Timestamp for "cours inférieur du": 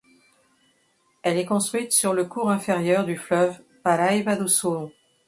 2.25-3.15